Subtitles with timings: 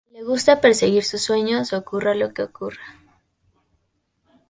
[0.11, 2.95] Le gusta perseguir sus sueños ocurra lo que ocurra.